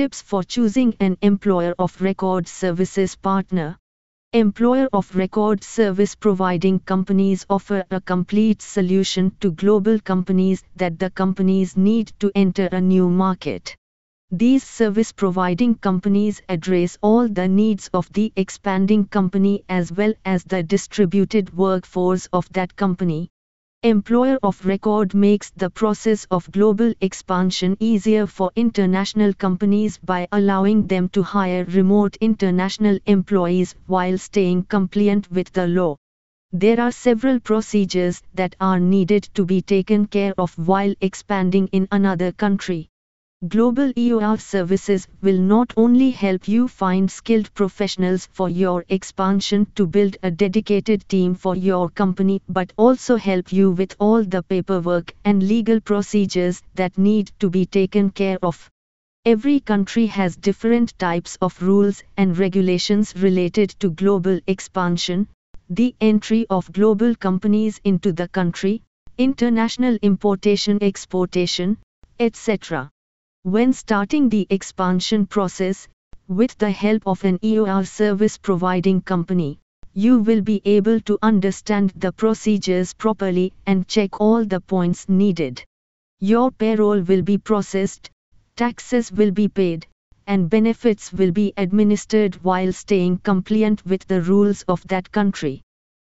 Tips 0.00 0.22
for 0.22 0.42
choosing 0.42 0.94
an 0.98 1.18
employer 1.20 1.74
of 1.78 2.00
record 2.00 2.48
services 2.48 3.16
partner. 3.16 3.76
Employer 4.32 4.88
of 4.94 5.14
record 5.14 5.62
service 5.62 6.14
providing 6.14 6.78
companies 6.78 7.44
offer 7.50 7.84
a 7.90 8.00
complete 8.00 8.62
solution 8.62 9.30
to 9.40 9.52
global 9.52 10.00
companies 10.00 10.62
that 10.76 10.98
the 10.98 11.10
companies 11.10 11.76
need 11.76 12.14
to 12.18 12.32
enter 12.34 12.66
a 12.72 12.80
new 12.80 13.10
market. 13.10 13.76
These 14.30 14.64
service 14.64 15.12
providing 15.12 15.74
companies 15.74 16.40
address 16.48 16.96
all 17.02 17.28
the 17.28 17.46
needs 17.46 17.90
of 17.92 18.10
the 18.14 18.32
expanding 18.36 19.04
company 19.04 19.64
as 19.68 19.92
well 19.92 20.14
as 20.24 20.44
the 20.44 20.62
distributed 20.62 21.54
workforce 21.54 22.26
of 22.32 22.50
that 22.54 22.74
company. 22.74 23.28
Employer 23.82 24.38
of 24.42 24.66
record 24.66 25.14
makes 25.14 25.52
the 25.56 25.70
process 25.70 26.26
of 26.30 26.52
global 26.52 26.92
expansion 27.00 27.78
easier 27.80 28.26
for 28.26 28.52
international 28.54 29.32
companies 29.32 29.96
by 29.96 30.28
allowing 30.32 30.86
them 30.86 31.08
to 31.08 31.22
hire 31.22 31.64
remote 31.64 32.14
international 32.20 32.98
employees 33.06 33.74
while 33.86 34.18
staying 34.18 34.64
compliant 34.64 35.30
with 35.30 35.50
the 35.52 35.66
law. 35.66 35.96
There 36.52 36.78
are 36.78 36.92
several 36.92 37.40
procedures 37.40 38.20
that 38.34 38.54
are 38.60 38.78
needed 38.78 39.30
to 39.32 39.46
be 39.46 39.62
taken 39.62 40.04
care 40.08 40.34
of 40.36 40.52
while 40.58 40.94
expanding 41.00 41.68
in 41.68 41.88
another 41.90 42.32
country. 42.32 42.89
Global 43.48 43.90
EOR 43.94 44.38
services 44.38 45.08
will 45.22 45.38
not 45.38 45.72
only 45.74 46.10
help 46.10 46.46
you 46.46 46.68
find 46.68 47.10
skilled 47.10 47.54
professionals 47.54 48.28
for 48.30 48.50
your 48.50 48.84
expansion 48.90 49.66
to 49.76 49.86
build 49.86 50.18
a 50.22 50.30
dedicated 50.30 51.08
team 51.08 51.34
for 51.34 51.56
your 51.56 51.88
company 51.88 52.42
but 52.50 52.70
also 52.76 53.16
help 53.16 53.50
you 53.50 53.70
with 53.70 53.96
all 53.98 54.22
the 54.24 54.42
paperwork 54.42 55.14
and 55.24 55.42
legal 55.42 55.80
procedures 55.80 56.60
that 56.74 56.98
need 56.98 57.32
to 57.38 57.48
be 57.48 57.64
taken 57.64 58.10
care 58.10 58.36
of. 58.42 58.68
Every 59.24 59.60
country 59.60 60.04
has 60.04 60.36
different 60.36 60.98
types 60.98 61.38
of 61.40 61.62
rules 61.62 62.02
and 62.18 62.36
regulations 62.36 63.16
related 63.16 63.70
to 63.80 63.88
global 63.88 64.38
expansion, 64.48 65.28
the 65.70 65.94
entry 65.98 66.44
of 66.50 66.70
global 66.72 67.14
companies 67.14 67.80
into 67.84 68.12
the 68.12 68.28
country, 68.28 68.82
international 69.16 69.96
importation 70.02 70.82
exportation, 70.82 71.78
etc. 72.18 72.90
When 73.42 73.72
starting 73.72 74.28
the 74.28 74.46
expansion 74.50 75.24
process, 75.24 75.88
with 76.28 76.58
the 76.58 76.70
help 76.70 77.06
of 77.06 77.24
an 77.24 77.38
EOR 77.38 77.86
service 77.88 78.36
providing 78.36 79.00
company, 79.00 79.60
you 79.94 80.18
will 80.18 80.42
be 80.42 80.60
able 80.66 81.00
to 81.00 81.18
understand 81.22 81.94
the 81.96 82.12
procedures 82.12 82.92
properly 82.92 83.54
and 83.64 83.88
check 83.88 84.20
all 84.20 84.44
the 84.44 84.60
points 84.60 85.08
needed. 85.08 85.64
Your 86.18 86.50
payroll 86.50 87.00
will 87.00 87.22
be 87.22 87.38
processed, 87.38 88.10
taxes 88.56 89.10
will 89.10 89.30
be 89.30 89.48
paid, 89.48 89.86
and 90.26 90.50
benefits 90.50 91.10
will 91.10 91.32
be 91.32 91.54
administered 91.56 92.34
while 92.44 92.74
staying 92.74 93.20
compliant 93.24 93.86
with 93.86 94.06
the 94.06 94.20
rules 94.20 94.64
of 94.68 94.86
that 94.88 95.10
country. 95.12 95.62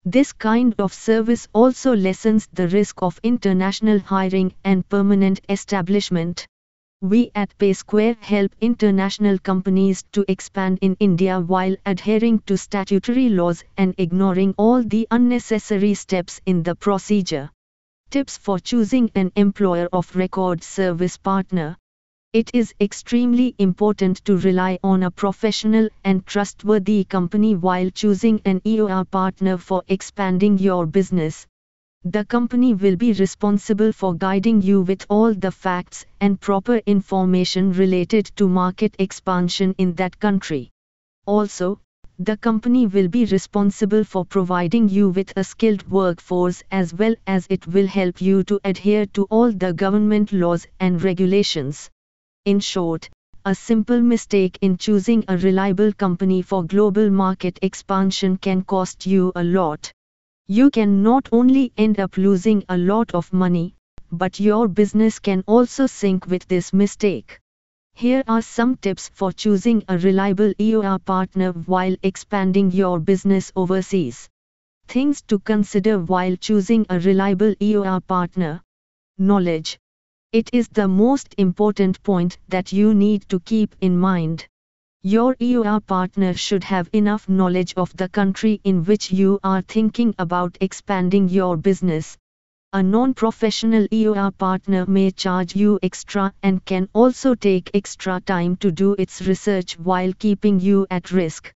This 0.05 0.31
kind 0.31 0.73
of 0.79 0.93
service 0.93 1.49
also 1.51 1.93
lessens 1.93 2.47
the 2.53 2.69
risk 2.69 3.03
of 3.03 3.19
international 3.21 3.99
hiring 3.99 4.53
and 4.63 4.87
permanent 4.87 5.41
establishment. 5.49 6.47
We 7.01 7.29
at 7.35 7.55
PaySquare 7.59 8.17
help 8.23 8.53
international 8.59 9.37
companies 9.37 10.03
to 10.13 10.25
expand 10.27 10.79
in 10.81 10.97
India 10.99 11.39
while 11.39 11.75
adhering 11.85 12.39
to 12.47 12.57
statutory 12.57 13.29
laws 13.29 13.63
and 13.77 13.93
ignoring 13.99 14.55
all 14.57 14.81
the 14.81 15.07
unnecessary 15.11 15.93
steps 15.93 16.41
in 16.47 16.63
the 16.63 16.73
procedure. 16.73 17.51
Tips 18.09 18.37
for 18.37 18.57
choosing 18.57 19.11
an 19.13 19.31
employer 19.35 19.87
of 19.93 20.15
record 20.15 20.63
service 20.63 21.17
partner. 21.17 21.77
It 22.33 22.49
is 22.55 22.73
extremely 22.81 23.53
important 23.59 24.25
to 24.25 24.37
rely 24.37 24.79
on 24.81 25.03
a 25.03 25.11
professional 25.11 25.89
and 26.03 26.25
trustworthy 26.25 27.03
company 27.03 27.53
while 27.53 27.91
choosing 27.91 28.41
an 28.43 28.61
EOR 28.61 29.05
partner 29.05 29.59
for 29.59 29.83
expanding 29.87 30.57
your 30.57 30.87
business. 30.87 31.45
The 32.09 32.23
company 32.23 32.73
will 32.73 32.95
be 32.95 33.11
responsible 33.11 33.91
for 33.91 34.15
guiding 34.15 34.61
you 34.61 34.79
with 34.79 35.05
all 35.09 35.33
the 35.33 35.51
facts 35.51 36.05
and 36.21 36.39
proper 36.39 36.77
information 36.85 37.73
related 37.73 38.31
to 38.37 38.47
market 38.47 38.95
expansion 38.97 39.75
in 39.77 39.93
that 39.95 40.17
country. 40.17 40.69
Also, 41.25 41.81
the 42.17 42.37
company 42.37 42.87
will 42.87 43.09
be 43.09 43.25
responsible 43.25 44.05
for 44.05 44.23
providing 44.23 44.87
you 44.87 45.09
with 45.09 45.33
a 45.35 45.43
skilled 45.43 45.85
workforce 45.89 46.63
as 46.71 46.93
well 46.93 47.13
as 47.27 47.45
it 47.49 47.67
will 47.67 47.87
help 47.87 48.21
you 48.21 48.41
to 48.45 48.61
adhere 48.63 49.05
to 49.07 49.25
all 49.25 49.51
the 49.51 49.73
government 49.73 50.31
laws 50.31 50.65
and 50.79 51.03
regulations. 51.03 51.89
In 52.45 52.61
short, 52.61 53.09
a 53.43 53.53
simple 53.53 54.01
mistake 54.01 54.57
in 54.61 54.77
choosing 54.77 55.25
a 55.27 55.35
reliable 55.35 55.91
company 55.91 56.41
for 56.41 56.63
global 56.63 57.09
market 57.09 57.59
expansion 57.61 58.37
can 58.37 58.61
cost 58.63 59.05
you 59.05 59.33
a 59.35 59.43
lot. 59.43 59.91
You 60.49 60.69
can 60.69 61.03
not 61.03 61.27
only 61.33 61.73
end 61.75 61.99
up 61.99 62.15
losing 62.15 62.63
a 62.69 62.77
lot 62.77 63.13
of 63.13 63.33
money, 63.33 63.75
but 64.09 64.39
your 64.39 64.69
business 64.69 65.19
can 65.19 65.43
also 65.45 65.87
sink 65.87 66.25
with 66.25 66.47
this 66.47 66.71
mistake. 66.71 67.41
Here 67.95 68.23
are 68.29 68.41
some 68.41 68.77
tips 68.77 69.09
for 69.13 69.33
choosing 69.33 69.83
a 69.89 69.97
reliable 69.97 70.53
EOR 70.57 71.03
partner 71.03 71.51
while 71.51 71.97
expanding 72.01 72.71
your 72.71 72.97
business 72.97 73.51
overseas. 73.57 74.29
Things 74.87 75.21
to 75.23 75.39
consider 75.39 75.99
while 75.99 76.37
choosing 76.37 76.85
a 76.89 76.97
reliable 76.99 77.53
EOR 77.55 77.99
partner. 78.07 78.61
Knowledge. 79.17 79.77
It 80.31 80.49
is 80.53 80.69
the 80.69 80.87
most 80.87 81.35
important 81.37 82.01
point 82.03 82.37
that 82.47 82.71
you 82.71 82.93
need 82.93 83.27
to 83.27 83.41
keep 83.41 83.75
in 83.81 83.97
mind. 83.97 84.47
Your 85.03 85.35
EOR 85.35 85.79
partner 85.85 86.33
should 86.33 86.63
have 86.65 86.89
enough 86.91 87.29
knowledge 87.29 87.73
of 87.77 87.95
the 87.95 88.09
country 88.09 88.59
in 88.63 88.83
which 88.83 89.11
you 89.11 89.39
are 89.43 89.61
thinking 89.61 90.15
about 90.17 90.57
expanding 90.59 91.29
your 91.29 91.55
business. 91.55 92.17
A 92.73 92.83
non-professional 92.83 93.87
EOR 93.89 94.37
partner 94.37 94.85
may 94.85 95.11
charge 95.11 95.55
you 95.55 95.79
extra 95.81 96.33
and 96.43 96.65
can 96.65 96.89
also 96.93 97.35
take 97.35 97.71
extra 97.73 98.19
time 98.19 98.57
to 98.57 98.71
do 98.71 98.95
its 98.99 99.21
research 99.21 99.79
while 99.79 100.11
keeping 100.13 100.59
you 100.59 100.87
at 100.89 101.11
risk. 101.11 101.53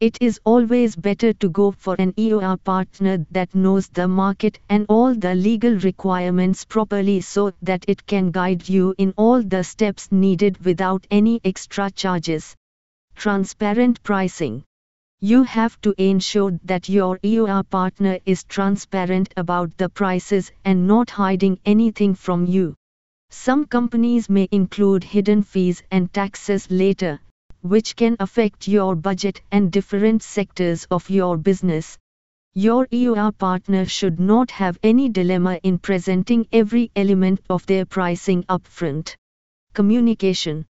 It 0.00 0.18
is 0.20 0.40
always 0.44 0.96
better 0.96 1.32
to 1.32 1.48
go 1.48 1.70
for 1.70 1.94
an 1.98 2.12
EOR 2.14 2.62
partner 2.64 3.24
that 3.30 3.54
knows 3.54 3.88
the 3.88 4.08
market 4.08 4.58
and 4.68 4.84
all 4.88 5.14
the 5.14 5.34
legal 5.34 5.76
requirements 5.76 6.64
properly 6.64 7.20
so 7.20 7.52
that 7.62 7.84
it 7.86 8.04
can 8.06 8.30
guide 8.30 8.68
you 8.68 8.94
in 8.98 9.14
all 9.16 9.42
the 9.42 9.62
steps 9.62 10.10
needed 10.10 10.62
without 10.64 11.06
any 11.10 11.40
extra 11.44 11.90
charges. 11.90 12.56
Transparent 13.20 14.02
pricing. 14.02 14.64
You 15.20 15.42
have 15.42 15.78
to 15.82 15.92
ensure 15.98 16.58
that 16.64 16.88
your 16.88 17.18
EOR 17.18 17.68
partner 17.68 18.18
is 18.24 18.44
transparent 18.44 19.34
about 19.36 19.76
the 19.76 19.90
prices 19.90 20.50
and 20.64 20.86
not 20.88 21.10
hiding 21.10 21.60
anything 21.66 22.14
from 22.14 22.46
you. 22.46 22.76
Some 23.28 23.66
companies 23.66 24.30
may 24.30 24.48
include 24.50 25.04
hidden 25.04 25.42
fees 25.42 25.82
and 25.90 26.10
taxes 26.14 26.70
later, 26.70 27.20
which 27.60 27.94
can 27.94 28.16
affect 28.20 28.66
your 28.66 28.96
budget 28.96 29.42
and 29.52 29.70
different 29.70 30.22
sectors 30.22 30.86
of 30.90 31.10
your 31.10 31.36
business. 31.36 31.98
Your 32.54 32.86
EOR 32.86 33.36
partner 33.36 33.84
should 33.84 34.18
not 34.18 34.50
have 34.50 34.78
any 34.82 35.10
dilemma 35.10 35.60
in 35.62 35.76
presenting 35.76 36.46
every 36.52 36.90
element 36.96 37.42
of 37.50 37.66
their 37.66 37.84
pricing 37.84 38.44
upfront. 38.44 39.14
Communication. 39.74 40.64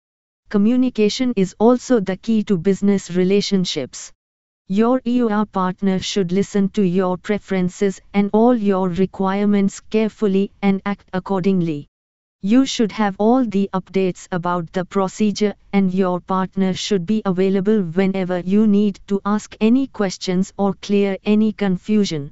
Communication 0.49 1.33
is 1.35 1.57
also 1.59 1.99
the 1.99 2.17
key 2.17 2.45
to 2.45 2.57
business 2.57 3.11
relationships. 3.11 4.13
Your 4.69 5.01
EOR 5.01 5.51
partner 5.51 5.99
should 5.99 6.31
listen 6.31 6.69
to 6.69 6.83
your 6.83 7.17
preferences 7.17 8.01
and 8.15 8.31
all 8.33 8.55
your 8.55 8.89
requirements 8.89 9.81
carefully 9.81 10.53
and 10.63 10.81
act 10.87 11.09
accordingly. 11.13 11.89
You 12.43 12.65
should 12.65 12.93
have 12.93 13.17
all 13.19 13.45
the 13.45 13.69
updates 13.75 14.29
about 14.31 14.73
the 14.73 14.85
procedure 14.85 15.55
and 15.73 15.93
your 15.93 16.21
partner 16.21 16.75
should 16.75 17.07
be 17.07 17.23
available 17.25 17.83
whenever 17.83 18.39
you 18.39 18.69
need 18.69 19.01
to 19.09 19.21
ask 19.25 19.57
any 19.61 19.89
questions 19.89 20.53
or 20.57 20.75
clear 20.75 21.19
any 21.25 21.51
confusion. 21.51 22.31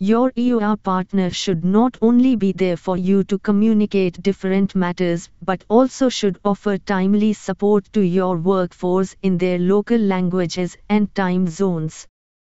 Your 0.00 0.30
EOR 0.36 0.80
partner 0.80 1.28
should 1.28 1.64
not 1.64 1.98
only 2.00 2.36
be 2.36 2.52
there 2.52 2.76
for 2.76 2.96
you 2.96 3.24
to 3.24 3.36
communicate 3.36 4.22
different 4.22 4.76
matters 4.76 5.28
but 5.42 5.64
also 5.68 6.08
should 6.08 6.38
offer 6.44 6.78
timely 6.78 7.32
support 7.32 7.92
to 7.94 8.02
your 8.02 8.36
workforce 8.36 9.16
in 9.22 9.38
their 9.38 9.58
local 9.58 9.98
languages 9.98 10.76
and 10.88 11.12
time 11.16 11.48
zones. 11.48 12.06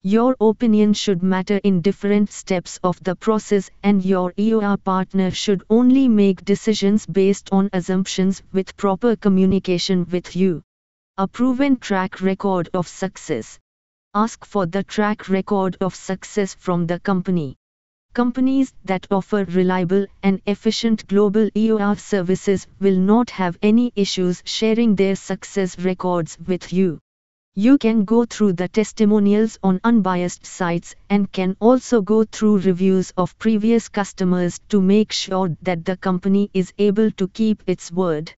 Your 0.02 0.35
opinion 0.40 0.94
should 0.94 1.23
matter 1.23 1.61
in 1.62 1.81
different 1.81 2.32
steps 2.32 2.81
of 2.82 3.00
the 3.05 3.14
process 3.14 3.70
and 3.85 4.05
your 4.05 4.32
EOR 4.32 4.76
partner 4.82 5.31
should 5.31 5.62
only 5.70 6.08
make 6.08 6.44
decisions 6.44 7.06
based 7.06 7.50
on 7.52 7.70
assumptions 7.73 8.43
with 8.52 8.76
proper 8.76 9.14
communication 9.14 10.08
with 10.11 10.35
you. 10.35 10.62
A 11.17 11.29
proven 11.29 11.76
track 11.76 12.20
record 12.20 12.69
of 12.75 12.88
success 12.88 13.61
ask 14.14 14.44
for 14.44 14.66
the 14.66 14.82
track 14.82 15.28
record 15.28 15.76
of 15.81 15.94
success 15.94 16.55
from 16.55 16.87
the 16.87 16.99
company. 17.00 17.56
Companies 18.14 18.72
that 18.84 19.06
offer 19.10 19.44
reliable 19.44 20.06
and 20.22 20.40
efficient 20.46 21.06
global 21.06 21.50
EOR 21.55 21.99
services 21.99 22.66
will 22.81 22.99
not 22.99 23.31
have 23.31 23.58
any 23.62 23.93
issues 23.94 24.43
sharing 24.44 24.94
their 24.94 25.14
success 25.14 25.78
records 25.78 26.38
with 26.46 26.72
you. 26.72 26.99
You 27.55 27.76
can 27.76 28.05
go 28.05 28.25
through 28.25 28.55
the 28.55 28.69
testimonials 28.69 29.58
on 29.62 29.81
unbiased 29.84 30.46
sites 30.46 30.94
and 31.11 31.31
can 31.31 31.56
also 31.61 32.00
go 32.00 32.25
through 32.25 32.61
reviews 32.61 33.12
of 33.16 33.38
previous 33.38 33.88
customers 33.88 34.61
to 34.69 34.81
make 34.81 35.12
sure 35.12 35.56
that 35.62 35.84
the 35.84 35.96
company 35.96 36.50
is 36.54 36.72
able 36.78 37.11
to 37.12 37.28
keep 37.28 37.62
its 37.66 37.93
word. 37.93 38.32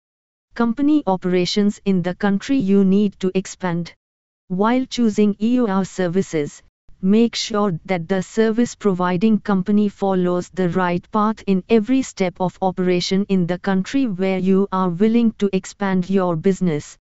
Company 0.54 1.02
operations 1.06 1.80
in 1.84 2.02
the 2.02 2.14
country 2.14 2.56
you 2.56 2.82
need 2.84 3.20
to 3.20 3.30
expand. 3.34 3.94
While 4.50 4.84
choosing 4.86 5.36
EOR 5.36 5.86
services, 5.86 6.60
make 7.00 7.36
sure 7.36 7.78
that 7.84 8.08
the 8.08 8.20
service 8.20 8.74
providing 8.74 9.38
company 9.38 9.88
follows 9.88 10.48
the 10.48 10.70
right 10.70 11.08
path 11.12 11.44
in 11.46 11.62
every 11.68 12.02
step 12.02 12.34
of 12.40 12.58
operation 12.60 13.26
in 13.28 13.46
the 13.46 13.60
country 13.60 14.08
where 14.08 14.40
you 14.40 14.66
are 14.72 14.90
willing 14.90 15.30
to 15.38 15.50
expand 15.52 16.10
your 16.10 16.34
business. 16.34 16.98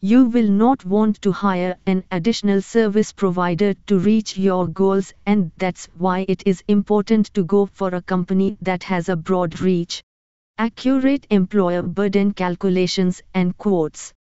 You 0.00 0.24
will 0.24 0.48
not 0.48 0.84
want 0.84 1.22
to 1.22 1.30
hire 1.30 1.76
an 1.86 2.02
additional 2.10 2.62
service 2.62 3.12
provider 3.12 3.74
to 3.86 4.00
reach 4.00 4.36
your 4.36 4.66
goals, 4.66 5.14
and 5.24 5.52
that's 5.56 5.86
why 5.98 6.26
it 6.28 6.42
is 6.46 6.64
important 6.66 7.32
to 7.34 7.44
go 7.44 7.66
for 7.66 7.94
a 7.94 8.02
company 8.02 8.58
that 8.62 8.82
has 8.82 9.08
a 9.08 9.14
broad 9.14 9.60
reach. 9.60 10.02
Accurate 10.58 11.28
employer 11.30 11.82
burden 11.82 12.32
calculations 12.32 13.22
and 13.34 13.56
quotes. 13.56 14.12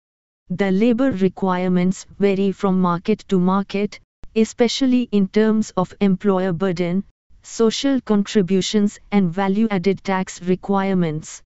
The 0.49 0.71
labor 0.71 1.11
requirements 1.11 2.05
vary 2.19 2.53
from 2.53 2.79
market 2.79 3.25
to 3.27 3.37
market, 3.37 3.99
especially 4.33 5.09
in 5.11 5.27
terms 5.27 5.71
of 5.75 5.93
employer 5.99 6.53
burden, 6.53 7.03
social 7.43 7.99
contributions 7.99 8.97
and 9.11 9.29
value-added 9.29 10.03
tax 10.05 10.41
requirements. 10.41 11.41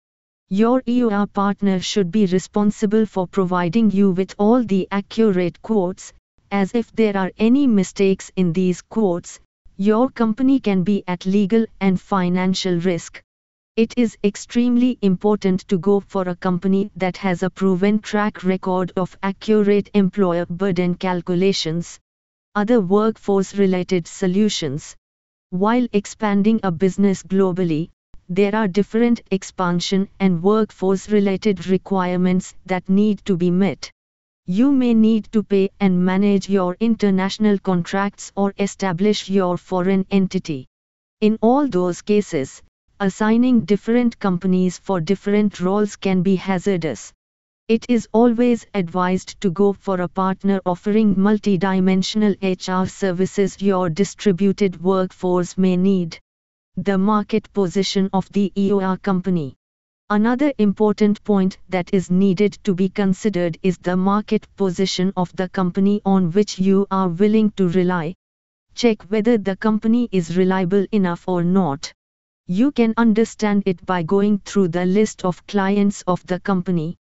Your 0.48 0.82
EOR 0.82 1.32
partner 1.32 1.78
should 1.78 2.10
be 2.10 2.26
responsible 2.26 3.06
for 3.06 3.28
providing 3.28 3.92
you 3.92 4.10
with 4.10 4.34
all 4.36 4.64
the 4.64 4.88
accurate 4.90 5.62
quotes, 5.62 6.12
as 6.50 6.74
if 6.74 6.90
there 6.92 7.16
are 7.16 7.30
any 7.38 7.66
mistakes 7.66 8.32
in 8.34 8.52
these 8.52 8.82
quotes, 8.82 9.38
your 9.76 10.10
company 10.10 10.58
can 10.58 10.82
be 10.82 11.04
at 11.06 11.24
legal 11.24 11.66
and 11.80 12.00
financial 12.00 12.80
risk. 12.80 13.22
It 13.78 13.94
is 13.96 14.18
extremely 14.24 14.98
important 15.02 15.60
to 15.68 15.78
go 15.78 16.00
for 16.00 16.28
a 16.28 16.34
company 16.34 16.90
that 16.96 17.16
has 17.18 17.44
a 17.44 17.48
proven 17.48 18.00
track 18.00 18.42
record 18.42 18.90
of 18.96 19.16
accurate 19.22 19.88
employer 19.94 20.46
burden 20.46 20.96
calculations, 20.96 22.00
other 22.56 22.80
workforce 22.80 23.54
related 23.54 24.08
solutions. 24.08 24.96
While 25.50 25.86
expanding 25.92 26.58
a 26.64 26.72
business 26.72 27.22
globally, 27.22 27.90
there 28.28 28.52
are 28.52 28.66
different 28.66 29.20
expansion 29.30 30.08
and 30.18 30.42
workforce 30.42 31.08
related 31.08 31.68
requirements 31.68 32.56
that 32.66 32.88
need 32.88 33.24
to 33.26 33.36
be 33.36 33.52
met. 33.52 33.92
You 34.44 34.72
may 34.72 34.92
need 34.92 35.30
to 35.30 35.44
pay 35.44 35.70
and 35.78 36.04
manage 36.04 36.48
your 36.48 36.76
international 36.80 37.60
contracts 37.60 38.32
or 38.34 38.52
establish 38.58 39.28
your 39.30 39.56
foreign 39.56 40.04
entity. 40.10 40.66
In 41.20 41.38
all 41.40 41.68
those 41.68 42.02
cases, 42.02 42.60
assigning 43.00 43.60
different 43.60 44.18
companies 44.18 44.78
for 44.78 45.00
different 45.00 45.60
roles 45.60 45.96
can 45.96 46.22
be 46.22 46.36
hazardous. 46.36 47.12
It 47.68 47.84
is 47.90 48.08
always 48.12 48.64
advised 48.72 49.40
to 49.42 49.50
go 49.50 49.74
for 49.74 50.00
a 50.00 50.08
partner 50.08 50.60
offering 50.64 51.14
multidimensional 51.14 52.34
HR 52.42 52.88
services 52.88 53.60
your 53.60 53.90
distributed 53.90 54.80
workforce 54.80 55.58
may 55.58 55.76
need. 55.76 56.18
The 56.76 56.96
market 56.96 57.52
position 57.52 58.08
of 58.14 58.26
the 58.32 58.50
EOR 58.56 59.02
company. 59.02 59.56
Another 60.08 60.50
important 60.56 61.22
point 61.24 61.58
that 61.68 61.92
is 61.92 62.10
needed 62.10 62.58
to 62.64 62.72
be 62.72 62.88
considered 62.88 63.58
is 63.62 63.76
the 63.76 63.96
market 63.96 64.46
position 64.56 65.12
of 65.14 65.30
the 65.36 65.50
company 65.50 66.00
on 66.06 66.30
which 66.30 66.58
you 66.58 66.86
are 66.90 67.10
willing 67.10 67.50
to 67.58 67.68
rely. 67.68 68.14
Check 68.74 69.02
whether 69.10 69.36
the 69.36 69.56
company 69.56 70.08
is 70.10 70.38
reliable 70.38 70.86
enough 70.92 71.28
or 71.28 71.44
not. 71.44 71.92
You 72.50 72.72
can 72.72 72.94
understand 72.96 73.64
it 73.66 73.84
by 73.84 74.04
going 74.04 74.38
through 74.38 74.68
the 74.68 74.86
list 74.86 75.22
of 75.22 75.46
clients 75.46 76.00
of 76.06 76.26
the 76.26 76.40
company. 76.40 76.96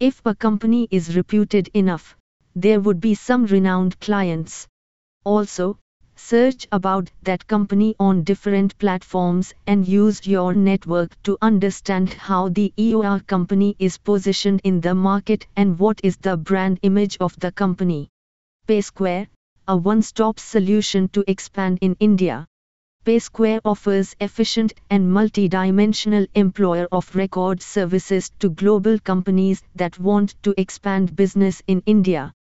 If 0.00 0.20
a 0.24 0.34
company 0.34 0.88
is 0.90 1.14
reputed 1.14 1.68
enough, 1.72 2.16
there 2.56 2.80
would 2.80 3.00
be 3.00 3.14
some 3.14 3.46
renowned 3.46 4.00
clients. 4.00 4.66
Also, 5.24 5.78
search 6.16 6.66
about 6.72 7.12
that 7.22 7.46
company 7.46 7.94
on 8.00 8.24
different 8.24 8.76
platforms 8.78 9.54
and 9.68 9.86
use 9.86 10.26
your 10.26 10.52
network 10.52 11.14
to 11.22 11.38
understand 11.40 12.12
how 12.14 12.48
the 12.48 12.72
EOR 12.76 13.24
company 13.24 13.76
is 13.78 13.98
positioned 13.98 14.60
in 14.64 14.80
the 14.80 14.96
market 14.96 15.46
and 15.54 15.78
what 15.78 16.00
is 16.02 16.16
the 16.16 16.36
brand 16.36 16.80
image 16.82 17.16
of 17.20 17.38
the 17.38 17.52
company. 17.52 18.08
PaySquare, 18.66 19.28
a 19.68 19.76
one-stop 19.76 20.40
solution 20.40 21.06
to 21.10 21.22
expand 21.28 21.78
in 21.82 21.94
India. 22.00 22.48
PaySquare 23.08 23.62
offers 23.64 24.14
efficient 24.20 24.74
and 24.90 25.10
multi-dimensional 25.10 26.26
employer 26.34 26.86
of 26.92 27.16
record 27.16 27.62
services 27.62 28.30
to 28.38 28.50
global 28.50 28.98
companies 28.98 29.62
that 29.76 29.98
want 29.98 30.34
to 30.42 30.52
expand 30.60 31.16
business 31.16 31.62
in 31.66 31.82
India. 31.86 32.34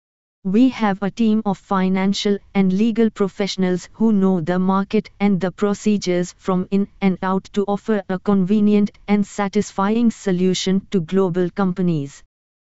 We 0.43 0.69
have 0.69 1.03
a 1.03 1.11
team 1.11 1.43
of 1.45 1.59
financial 1.59 2.39
and 2.55 2.73
legal 2.73 3.11
professionals 3.11 3.89
who 3.93 4.11
know 4.11 4.41
the 4.41 4.57
market 4.57 5.11
and 5.19 5.39
the 5.39 5.51
procedures 5.51 6.33
from 6.35 6.67
in 6.71 6.87
and 6.99 7.19
out 7.21 7.43
to 7.53 7.63
offer 7.65 8.01
a 8.09 8.17
convenient 8.17 8.89
and 9.07 9.23
satisfying 9.23 10.09
solution 10.09 10.87
to 10.89 10.99
global 10.99 11.51
companies. 11.51 12.23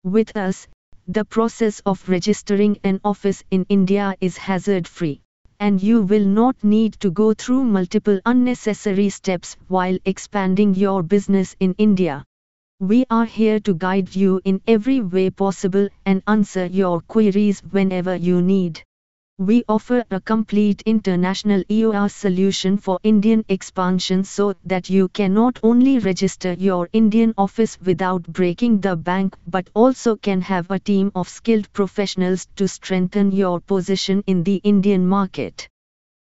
With 0.04 0.36
us, 0.36 0.68
the 1.08 1.24
process 1.24 1.82
of 1.84 2.08
registering 2.08 2.78
an 2.84 3.00
office 3.02 3.42
in 3.50 3.66
India 3.68 4.14
is 4.20 4.36
hazard 4.36 4.86
free 4.86 5.22
and 5.60 5.80
you 5.80 6.02
will 6.02 6.24
not 6.24 6.56
need 6.64 6.94
to 6.94 7.10
go 7.10 7.32
through 7.34 7.62
multiple 7.62 8.18
unnecessary 8.26 9.10
steps 9.10 9.56
while 9.68 9.96
expanding 10.04 10.74
your 10.74 11.04
business 11.04 11.54
in 11.60 11.74
India. 11.78 12.24
We 12.80 13.04
are 13.10 13.26
here 13.26 13.60
to 13.60 13.74
guide 13.74 14.16
you 14.16 14.40
in 14.44 14.62
every 14.66 15.00
way 15.00 15.30
possible 15.30 15.88
and 16.06 16.22
answer 16.26 16.66
your 16.66 17.02
queries 17.02 17.60
whenever 17.60 18.16
you 18.16 18.40
need. 18.42 18.82
We 19.40 19.64
offer 19.70 20.04
a 20.10 20.20
complete 20.20 20.82
international 20.84 21.64
EOR 21.70 22.10
solution 22.10 22.76
for 22.76 22.98
Indian 23.02 23.42
expansion 23.48 24.22
so 24.22 24.52
that 24.66 24.90
you 24.90 25.08
can 25.08 25.32
not 25.32 25.58
only 25.62 25.98
register 25.98 26.52
your 26.52 26.90
Indian 26.92 27.32
office 27.38 27.78
without 27.80 28.22
breaking 28.24 28.82
the 28.82 28.96
bank 28.96 29.34
but 29.46 29.70
also 29.72 30.16
can 30.16 30.42
have 30.42 30.70
a 30.70 30.78
team 30.78 31.10
of 31.14 31.26
skilled 31.26 31.72
professionals 31.72 32.48
to 32.56 32.68
strengthen 32.68 33.32
your 33.32 33.60
position 33.60 34.22
in 34.26 34.42
the 34.42 34.56
Indian 34.56 35.06
market. 35.06 35.70